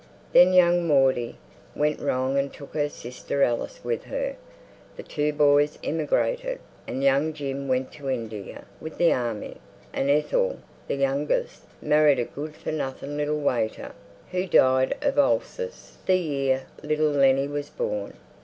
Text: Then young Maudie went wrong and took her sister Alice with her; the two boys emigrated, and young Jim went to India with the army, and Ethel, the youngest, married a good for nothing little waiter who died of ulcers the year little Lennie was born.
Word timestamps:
Then 0.33 0.51
young 0.53 0.87
Maudie 0.87 1.37
went 1.75 1.99
wrong 2.01 2.35
and 2.35 2.51
took 2.51 2.73
her 2.73 2.89
sister 2.89 3.43
Alice 3.43 3.81
with 3.83 4.05
her; 4.05 4.35
the 4.97 5.03
two 5.03 5.31
boys 5.31 5.77
emigrated, 5.83 6.57
and 6.87 7.03
young 7.03 7.33
Jim 7.33 7.67
went 7.67 7.91
to 7.91 8.09
India 8.09 8.65
with 8.79 8.97
the 8.97 9.13
army, 9.13 9.57
and 9.93 10.09
Ethel, 10.09 10.57
the 10.87 10.95
youngest, 10.95 11.65
married 11.83 12.17
a 12.17 12.25
good 12.25 12.55
for 12.55 12.71
nothing 12.71 13.15
little 13.15 13.41
waiter 13.41 13.91
who 14.31 14.47
died 14.47 14.95
of 15.03 15.19
ulcers 15.19 15.99
the 16.07 16.15
year 16.17 16.63
little 16.81 17.11
Lennie 17.11 17.47
was 17.47 17.69
born. 17.69 18.15